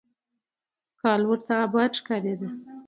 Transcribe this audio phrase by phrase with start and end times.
[1.01, 2.49] کال ورته آباد ښکارېده.